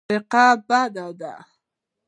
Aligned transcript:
تفرقه 0.09 0.55
بده 0.69 1.05
ده. 1.19 1.33